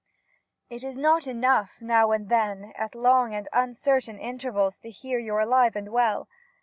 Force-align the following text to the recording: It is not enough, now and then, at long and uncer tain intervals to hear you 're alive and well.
It 0.67 0.83
is 0.83 0.97
not 0.97 1.27
enough, 1.27 1.79
now 1.79 2.11
and 2.11 2.27
then, 2.27 2.73
at 2.75 2.95
long 2.95 3.35
and 3.35 3.47
uncer 3.53 4.03
tain 4.03 4.17
intervals 4.17 4.79
to 4.79 4.89
hear 4.89 5.19
you 5.19 5.35
're 5.35 5.41
alive 5.41 5.75
and 5.75 5.91
well. 5.91 6.27